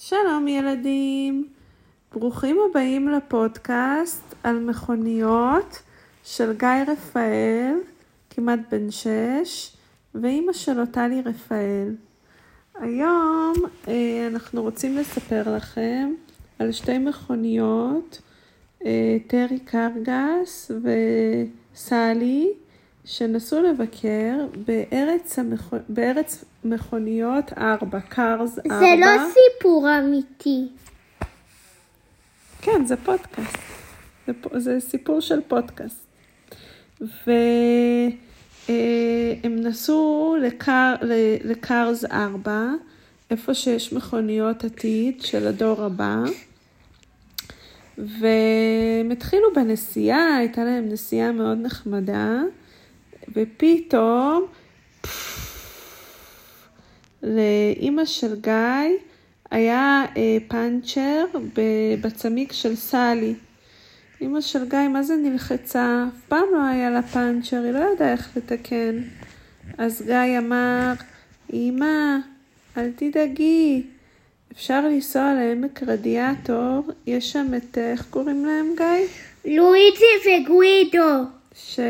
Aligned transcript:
שלום 0.00 0.48
ילדים, 0.48 1.48
ברוכים 2.12 2.58
הבאים 2.70 3.08
לפודקאסט 3.08 4.34
על 4.42 4.58
מכוניות 4.58 5.82
של 6.24 6.56
גיא 6.56 6.68
רפאל, 6.88 7.74
כמעט 8.30 8.58
בן 8.70 8.90
שש, 8.90 9.76
ואימא 10.14 10.52
שלו 10.52 10.86
טלי 10.86 11.22
רפאל. 11.22 11.94
היום 12.74 13.54
אה, 13.88 14.26
אנחנו 14.26 14.62
רוצים 14.62 14.96
לספר 14.96 15.56
לכם 15.56 16.14
על 16.58 16.72
שתי 16.72 16.98
מכוניות, 16.98 18.22
אה, 18.84 19.16
טרי 19.26 19.58
קרגס 19.60 20.70
וסלי, 21.74 22.52
שנסעו 23.08 23.62
לבקר 23.62 24.34
בארץ, 24.66 25.38
המכ... 25.38 25.74
בארץ 25.88 26.44
מכוניות 26.64 27.52
4, 27.58 28.00
Cars 28.00 28.58
4. 28.58 28.78
זה 28.78 28.86
לא 29.00 29.06
סיפור 29.28 29.88
אמיתי. 29.98 30.68
כן, 32.62 32.84
זה 32.84 32.96
פודקאסט. 32.96 33.56
זה, 34.26 34.32
זה 34.54 34.80
סיפור 34.80 35.20
של 35.20 35.40
פודקאסט. 35.48 36.06
והם 37.00 37.08
אה, 38.70 39.48
נסעו 39.48 40.36
לקר, 40.42 40.94
לקארס 41.44 42.04
4, 42.04 42.66
איפה 43.30 43.54
שיש 43.54 43.92
מכוניות 43.92 44.64
עתיד 44.64 45.20
של 45.20 45.46
הדור 45.46 45.82
הבא. 45.82 46.16
והם 47.98 49.10
התחילו 49.12 49.48
בנסיעה, 49.56 50.36
הייתה 50.36 50.64
להם 50.64 50.88
נסיעה 50.88 51.32
מאוד 51.32 51.58
נחמדה. 51.62 52.42
ופתאום 53.36 54.46
לאימא 57.22 58.04
של 58.04 58.40
גיא 58.40 58.96
היה 59.50 60.04
אה, 60.16 60.38
פאנצ'ר 60.48 61.24
בצמיג 62.02 62.52
של 62.52 62.76
סלי. 62.76 63.34
אימא 64.20 64.40
של 64.40 64.68
גיא, 64.68 64.88
מה 64.88 65.02
זה 65.02 65.16
נלחצה? 65.16 66.04
אף 66.08 66.20
פעם 66.28 66.44
לא 66.52 66.62
היה 66.62 66.90
לה 66.90 67.02
פאנצ'ר, 67.02 67.62
היא 67.62 67.72
לא 67.72 67.92
ידעה 67.92 68.12
איך 68.12 68.36
לתקן. 68.36 69.00
אז 69.78 70.02
גיא 70.06 70.38
אמר, 70.38 70.92
אמא, 71.52 72.16
אל 72.76 72.90
תדאגי, 72.96 73.82
אפשר 74.52 74.80
לנסוע 74.80 75.34
לעמק 75.34 75.82
רדיאטור, 75.82 76.82
יש 77.06 77.32
שם 77.32 77.46
את, 77.56 77.78
איך 77.78 78.06
קוראים 78.10 78.44
להם 78.44 78.66
גיא? 78.76 79.06
לואיג'י 79.44 80.04
וגווידו. 80.24 81.24
ש... 81.54 81.80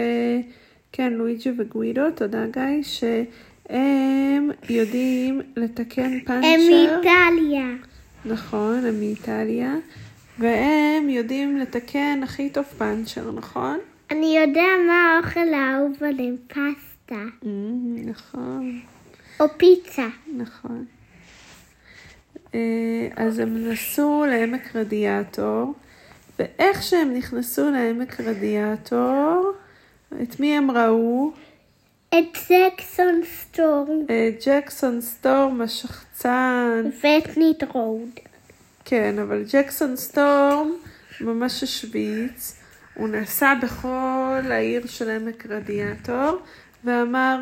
כן, 0.98 1.12
לואיג'י 1.12 1.52
וגווידו, 1.58 2.10
תודה 2.14 2.46
גיא, 2.46 2.82
שהם 2.82 4.50
יודעים 4.68 5.40
לתקן 5.56 6.20
פאנצ'ר. 6.20 6.46
הם 6.46 6.60
מאיטליה. 6.70 7.66
נכון, 8.24 8.84
הם 8.86 8.98
מאיטליה, 8.98 9.74
והם 10.38 11.08
יודעים 11.08 11.56
לתקן 11.56 12.20
הכי 12.22 12.50
טוב 12.50 12.64
פאנצ'ר, 12.64 13.32
נכון? 13.32 13.78
אני 14.10 14.38
יודע 14.38 14.66
מה 14.86 15.14
האוכל 15.14 15.54
האהוב 15.54 16.04
עליהם, 16.04 16.36
פסטה. 16.46 17.24
Mm, 17.42 17.46
נכון. 18.04 18.80
או 19.40 19.46
פיצה. 19.56 20.08
נכון. 20.36 20.84
אה, 22.54 23.08
אז 23.16 23.38
הם 23.38 23.68
נסעו 23.68 24.24
לעמק 24.26 24.76
רדיאטור, 24.76 25.74
ואיך 26.38 26.82
שהם 26.82 27.14
נכנסו 27.14 27.70
לעמק 27.70 28.20
רדיאטור, 28.20 29.52
את 30.22 30.40
מי 30.40 30.56
הם 30.56 30.70
ראו? 30.70 31.32
את 32.08 32.38
ג'קסון 32.50 33.20
סטורם. 33.24 34.04
את 34.04 34.46
ג'קסון 34.46 35.00
סטורם, 35.00 35.60
השחצן. 35.60 36.82
ואת 37.02 37.36
ניט 37.36 37.62
רוד. 37.72 38.08
כן, 38.84 39.18
אבל 39.18 39.44
ג'קסון 39.52 39.96
סטורם 39.96 40.70
ממש 41.20 41.62
השוויץ. 41.62 42.58
הוא 42.94 43.08
נסע 43.08 43.54
בכל 43.62 44.50
העיר 44.50 44.86
של 44.86 45.10
עמק 45.10 45.46
רדיאטור, 45.46 46.38
ואמר, 46.84 47.38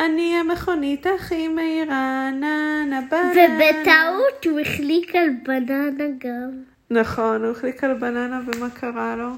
אני 0.00 0.36
המכונית 0.40 1.06
הכי 1.06 1.48
מהירה, 1.48 2.30
נה 2.30 2.84
נה 2.90 3.00
בננה. 3.10 3.32
ובטעות 3.32 4.44
הוא 4.46 4.60
החליק 4.60 5.16
על 5.16 5.28
בננה 5.44 6.04
גם. 6.18 6.50
נכון, 6.90 7.44
הוא 7.44 7.50
החליק 7.50 7.84
על 7.84 7.94
בננה, 7.94 8.40
ומה 8.46 8.70
קרה 8.70 9.16
לו? 9.16 9.30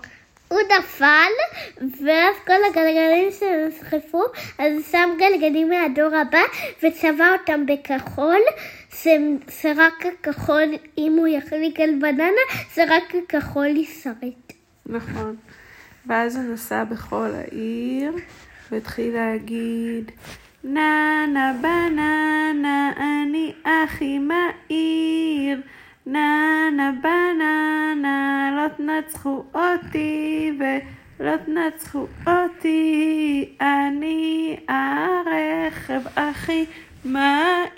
הוא 0.53 0.61
נפל, 0.79 1.33
ואז 1.79 2.37
כל 2.47 2.65
הגלגלים 2.71 3.31
שלו 3.39 3.69
נסחפו, 3.69 4.23
אז 4.59 4.73
הוא 4.73 4.83
שם 4.91 5.11
גלגלים 5.19 5.69
מהדור 5.69 6.17
הבא, 6.17 6.43
וצבע 6.83 7.33
אותם 7.33 7.67
בכחול, 7.67 8.41
זה 9.63 9.73
רק 9.77 10.07
הכחול, 10.07 10.75
אם 10.99 11.17
הוא 11.19 11.27
יחליק 11.27 11.81
על 11.81 11.95
בננה, 12.01 12.43
זה 12.75 12.85
רק 12.89 13.15
הכחול 13.15 13.67
ישרט. 13.67 14.53
נכון. 14.87 15.37
ואז 16.07 16.37
הוא 16.37 16.45
נסע 16.45 16.85
בכל 16.85 17.31
העיר, 17.35 18.13
והתחיל 18.71 19.15
להגיד, 19.15 20.11
ננה 20.65 21.53
בננה, 21.63 22.93
אני 22.97 23.53
הכי 23.65 24.19
מהיר. 24.19 25.61
ננה 26.13 26.93
בננה, 27.03 28.51
לא 28.57 28.69
תנצחו 28.77 29.45
אותי 29.55 30.53
ולא 30.59 31.33
תנצחו 31.37 32.07
אותי, 32.27 33.49
אני 33.61 34.57
הרכב 34.69 36.01
הכי 36.17 36.65
מהיר. 37.05 37.73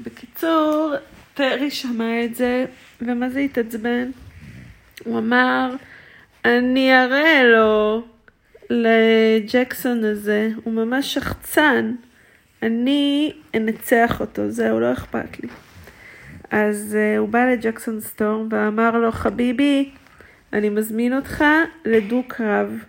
בקיצור, 0.00 0.94
טרי 1.34 1.70
שמע 1.70 2.24
את 2.24 2.34
זה, 2.34 2.64
ומה 3.00 3.30
זה 3.30 3.40
התעצבן? 3.40 4.10
הוא 5.04 5.18
אמר, 5.18 5.74
אני 6.44 7.02
אראה 7.02 7.44
לו 7.44 8.02
לג'קסון 8.70 10.04
הזה, 10.04 10.50
הוא 10.64 10.74
ממש 10.74 11.14
שחצן. 11.14 11.94
אני 12.64 13.32
אנצח 13.56 14.20
אותו, 14.20 14.50
זהו, 14.50 14.80
לא 14.80 14.92
אכפת 14.92 15.40
לי. 15.42 15.48
אז 16.50 16.96
uh, 16.96 17.18
הוא 17.18 17.28
בא 17.28 17.44
לג'קסון 17.44 18.00
סטורם 18.00 18.48
ואמר 18.50 18.98
לו, 18.98 19.12
חביבי, 19.12 19.90
אני 20.52 20.68
מזמין 20.68 21.16
אותך 21.16 21.44
לדו-קרב. 21.84 22.84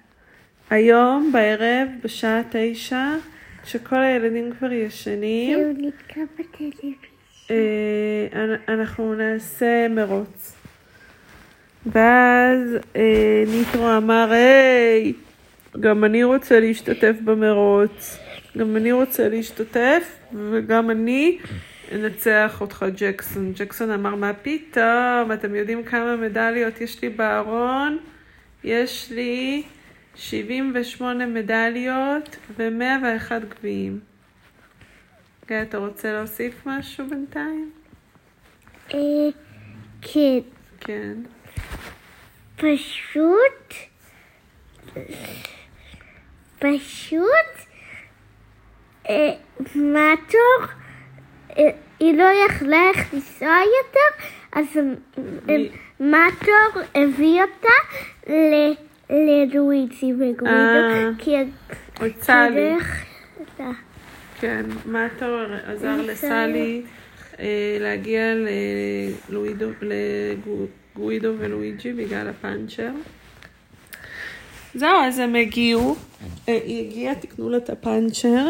היום 0.69 1.29
בערב, 1.33 1.87
בשעה 2.03 2.41
תשע, 2.49 3.15
כשכל 3.63 3.95
הילדים 3.95 4.51
כבר 4.59 4.71
ישנים, 4.71 5.77
uh, 7.47 7.51
אנחנו 8.67 9.13
נעשה 9.13 9.87
מרוץ. 9.89 10.55
ואז 11.85 12.59
uh, 12.93 12.97
ניטרו 13.47 13.97
אמר, 13.97 14.31
היי, 14.31 15.13
גם 15.79 16.03
אני 16.03 16.23
רוצה 16.23 16.59
להשתתף 16.59 17.15
במרוץ. 17.23 18.24
גם 18.57 18.77
אני 18.77 18.91
רוצה 18.91 19.29
להשתתף, 19.29 20.17
וגם 20.33 20.89
אני 20.89 21.37
אנצח 21.91 22.61
אותך, 22.61 22.85
ג'קסון. 22.97 23.53
ג'קסון 23.55 23.91
אמר, 23.91 24.15
מה 24.15 24.31
פתאום? 24.33 25.31
אתם 25.33 25.55
יודעים 25.55 25.83
כמה 25.83 26.15
מדליות 26.15 26.81
יש 26.81 27.01
לי 27.01 27.09
בארון? 27.09 27.97
יש 28.63 29.11
לי 29.11 29.63
78 30.15 31.25
מדליות 31.25 32.37
ו-101 32.57 33.31
גביעים. 33.49 33.99
גיא, 35.47 35.61
אתה 35.61 35.77
רוצה 35.77 36.13
להוסיף 36.13 36.65
משהו 36.65 37.05
בינתיים? 37.09 37.71
אה, 38.93 38.99
כן. 40.01 40.39
כן. 40.79 41.13
פשוט, 42.55 43.73
פשוט, 46.59 47.65
מטור, 49.75 50.59
היא 51.99 52.17
לא 52.17 52.27
יכלה 52.47 52.89
איך 52.89 53.13
לנסוע 53.13 53.57
יותר, 53.77 54.09
אז 54.51 54.65
מטור 55.99 56.81
הביא 56.95 57.41
אותה 57.41 57.77
ללואיג'י 59.09 60.13
וגוידו, 60.13 61.15
כי 61.17 61.35
לי. 62.49 62.73
כן, 64.39 64.65
מטור 64.85 65.39
עזר 65.65 66.01
לסלי 66.01 66.81
להגיע 67.79 68.33
לגוידו 69.81 71.31
ולואיג'י 71.37 71.93
בגלל 71.93 72.27
הפאנצ'ר. 72.27 72.91
זהו, 74.73 74.97
אז 75.03 75.19
הם 75.19 75.35
הגיעו, 75.35 75.95
היא 76.47 76.87
הגיעה, 76.87 77.15
תקנו 77.15 77.49
לה 77.49 77.57
את 77.57 77.69
הפאנצ'ר. 77.69 78.49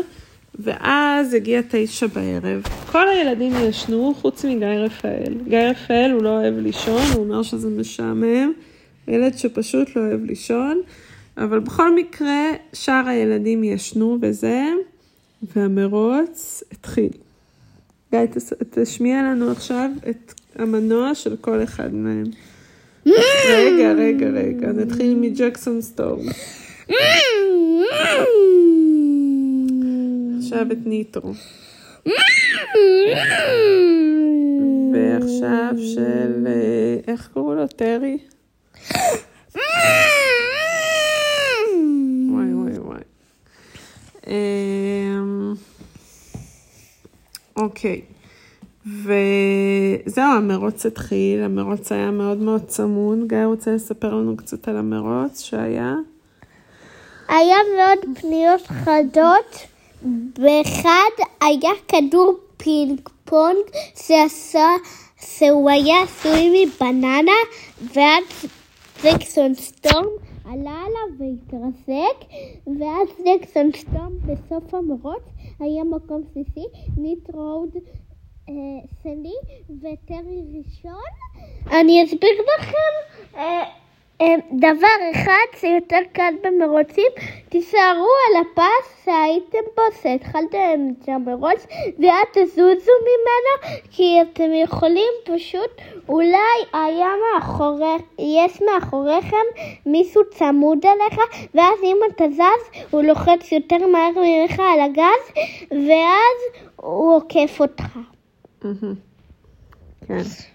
ואז 0.60 1.34
הגיע 1.34 1.62
תשע 1.70 2.08
בערב. 2.08 2.62
כל 2.92 3.08
הילדים 3.10 3.54
ישנו 3.70 4.14
חוץ 4.22 4.46
מגיא 4.46 4.68
רפאל. 4.68 5.34
גיא 5.48 5.60
רפאל 5.60 6.12
הוא 6.12 6.24
לא 6.24 6.30
אוהב 6.30 6.58
לישון, 6.58 7.02
הוא 7.16 7.24
אומר 7.24 7.44
שזה 7.44 7.70
משעמם. 7.70 8.54
ילד 9.08 9.38
שפשוט 9.38 9.96
לא 9.96 10.02
אוהב 10.02 10.24
לישון, 10.26 10.82
אבל 11.38 11.60
בכל 11.60 11.96
מקרה 11.96 12.42
שאר 12.74 13.08
הילדים 13.08 13.64
ישנו 13.64 14.18
וזה, 14.22 14.64
והמרוץ 15.56 16.64
התחיל. 16.72 17.10
גיא, 18.12 18.26
תס- 18.26 18.54
תשמיע 18.70 19.22
לנו 19.22 19.52
עכשיו 19.52 19.90
את 20.10 20.34
המנוע 20.56 21.16
של 21.16 21.36
כל 21.42 21.64
אחד 21.64 21.94
מהם. 21.94 22.24
רגע, 23.50 23.92
רגע, 23.94 24.28
רגע, 24.30 24.68
נתחיל 24.72 25.16
מג'קסון 25.16 25.82
סטורם. 25.82 26.26
עכשיו 30.46 30.72
את 30.72 30.78
ניטרו. 30.86 31.34
ועכשיו 34.94 35.74
של, 35.78 36.48
אה, 36.48 36.98
איך 37.08 37.30
קראו 37.34 37.56
לו? 37.56 37.68
טרי? 37.68 38.18
וואי 42.30 42.54
וואי 42.54 42.80
וואי. 42.80 43.02
אמ, 44.28 45.54
אוקיי. 47.56 48.02
וזהו, 48.86 50.32
המרוץ 50.38 50.86
התחיל, 50.86 51.44
המרוץ 51.44 51.92
היה 51.92 52.12
מאוד 52.12 52.38
מאוד 52.38 52.66
צמוד. 52.68 53.20
גיא 53.28 53.46
רוצה 53.46 53.72
לספר 53.72 54.14
לנו 54.14 54.38
קצת 54.38 54.68
על 54.68 54.78
המרוץ 54.78 55.42
שהיה? 55.42 55.94
היה 57.28 57.58
מאוד 57.78 58.18
פניות 58.20 58.62
חדות. 58.68 59.75
באחד 60.40 61.24
היה 61.42 61.72
כדור 61.88 62.34
פינג 62.58 63.10
פונג 63.26 63.64
שעשה, 63.96 64.70
שהוא 65.22 65.70
היה 65.70 66.02
עשוי 66.04 66.66
מבננה, 66.66 67.32
ואז 67.94 68.46
ג'קסון 69.02 69.54
סטורם 69.54 70.06
עלה 70.46 70.82
עליו 70.86 71.18
והתרסק, 71.20 72.26
ואז 72.80 73.08
ג'קסון 73.18 73.72
סטורם 73.76 74.12
בסוף 74.26 74.74
המרוץ 74.74 75.24
היה 75.60 75.84
מקום 75.84 76.22
שלישי, 76.34 76.66
ניט 76.98 77.30
רוד 77.34 77.70
אה, 78.50 78.54
שני 79.04 79.36
וטרי 79.70 80.42
ראשון. 80.58 81.12
אני 81.72 82.04
אסביר 82.04 82.30
לכם 82.60 83.26
אה, 83.36 83.64
דבר 84.52 84.88
אחד 85.12 85.58
שיותר 85.60 86.00
קל 86.14 86.34
במרוצים, 86.44 87.12
תישארו 87.50 88.08
על 88.30 88.42
הפס 88.42 89.06
שהייתם 89.06 89.60
בו, 89.76 89.82
שהתחלתם 90.02 90.80
את 91.04 91.10
המרוץ, 91.10 91.68
ואל 92.00 92.24
תזוזו 92.34 92.92
ממנו, 93.02 93.80
כי 93.92 94.22
אתם 94.22 94.54
יכולים 94.54 95.12
פשוט, 95.26 95.82
אולי 96.10 96.58
היה 96.74 97.08
מאחורי, 97.34 97.96
יש 98.20 98.62
מאחוריכם 98.62 99.46
מישהו 99.86 100.22
צמוד 100.32 100.86
אליך, 100.86 101.20
ואז 101.56 101.80
אם 101.84 101.98
אתה 102.12 102.24
זז, 102.32 102.82
הוא 102.92 103.02
לוחץ 103.02 103.52
יותר 103.52 103.88
מהר 103.88 104.12
ממך 104.16 104.60
על 104.60 104.82
הגז, 104.82 105.44
ואז 105.72 106.64
הוא 106.76 107.16
עוקף 107.16 107.58
אותך. 107.60 107.98
כן. 110.08 110.55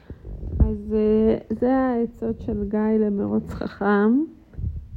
אז 0.70 0.94
אה, 0.94 1.38
זה 1.60 1.76
העצות 1.76 2.40
של 2.40 2.64
גיא 2.68 3.06
למרוץ 3.06 3.50
חכם. 3.50 4.24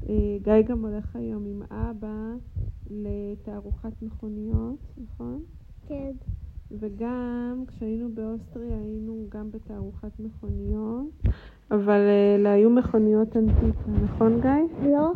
אה, 0.09 0.37
גיא 0.41 0.61
גם 0.67 0.85
הולך 0.85 1.15
היום 1.15 1.45
עם 1.45 1.61
אבא 1.71 2.33
לתערוכת 2.89 4.01
מכוניות, 4.01 4.77
נכון? 4.97 5.43
כן. 5.87 6.11
וגם 6.71 7.63
כשהיינו 7.67 8.09
באוסטריה 8.13 8.77
היינו 8.77 9.25
גם 9.29 9.51
בתערוכת 9.51 10.19
מכוניות, 10.19 11.05
אבל 11.71 11.99
אלה 12.37 12.51
היו 12.51 12.69
מכוניות 12.69 13.37
אנטיקה, 13.37 13.91
נכון 14.03 14.41
גיא? 14.41 14.89
לא? 14.89 15.11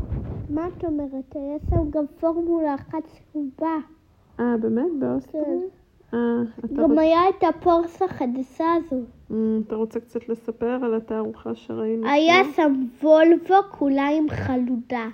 מה 0.50 0.68
את 0.68 0.84
אומרת? 0.84 1.36
היה 1.36 1.58
שם 1.70 1.90
גם 1.90 2.06
פורמולה 2.20 2.76
אחת 2.76 3.04
צהובה. 3.32 3.78
אה, 4.40 4.58
באמת? 4.62 4.92
באוסטריה? 5.00 5.44
כן. 5.44 5.68
אה, 6.14 6.20
אתה, 6.60 6.68
גם. 6.82 7.00
היה 7.00 7.22
את 7.30 7.44
הפורס 7.44 8.02
החדשה 8.02 8.66
הזו. 8.74 9.02
אמ, 9.32 9.62
אתה 9.68 9.76
רוצה 9.76 10.00
קצת 10.00 10.30
לספר 10.30 10.80
על 10.84 10.96
התערוכה 10.96 11.56
שראינו? 11.56 12.08
היה 12.10 12.36
שם? 12.56 12.86
וולבו 13.04 13.56
כולה 13.72 14.08
עם 14.08 14.30
חלודה. 14.30 15.08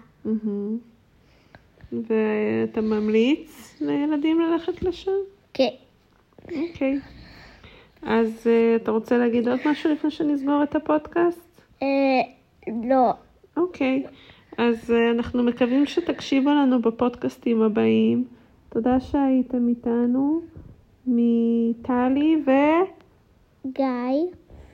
ואתה 1.92 2.82
ממליץ 2.82 3.78
לילדים 3.82 4.40
ללכת 4.40 4.84
לשם? 4.84 5.12
כן. 5.54 5.70
אוקיי. 6.46 7.00
אז 8.02 8.48
אה, 8.48 8.76
אתה 8.76 8.92
רוצה 8.92 9.18
להגיד 9.18 9.48
עוד 9.48 9.60
משהו 9.66 9.92
לפני 9.92 10.12
שנסגור 10.12 10.64
את 10.64 10.76
הפודקאסט? 10.76 11.62
אה, 11.82 11.88
לא. 12.90 13.14
אוקיי. 13.58 14.04
אז 14.58 14.92
אה, 14.92 15.12
אנחנו 15.12 15.44
מקווים 15.44 15.86
שתקשיבו 15.86 16.50
לנו 16.50 16.82
בפודקאסטים 16.82 17.62
הבאים. 17.62 18.26
תודה 18.70 19.00
שהייתם 19.00 19.68
איתנו. 19.68 20.42
מטלי 21.08 22.36
גיא. 23.68 23.86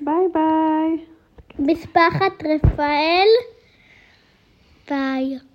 וביי 0.01 0.27
ביי. 0.33 1.05
משפחת 1.59 2.43
רפאל. 2.43 3.27
ביי. 4.89 5.48